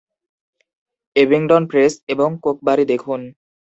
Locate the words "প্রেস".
1.71-1.93